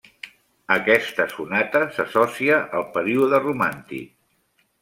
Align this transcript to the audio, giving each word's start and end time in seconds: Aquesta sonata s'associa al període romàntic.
Aquesta 0.75 1.27
sonata 1.33 1.83
s'associa 1.99 2.59
al 2.81 2.89
període 2.97 3.43
romàntic. 3.47 4.69